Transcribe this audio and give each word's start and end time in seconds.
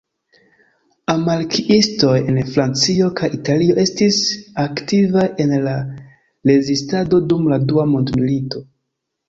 Anarkiistoj 1.13 2.13
en 2.31 2.39
Francio 2.53 3.11
kaj 3.21 3.29
Italio 3.39 3.77
estis 3.85 4.19
aktivaj 4.65 5.29
en 5.47 5.55
la 5.69 5.77
Rezistado 6.55 7.23
dum 7.31 7.49
la 7.55 7.65
Dua 7.71 7.89
Mondmilito. 7.95 8.67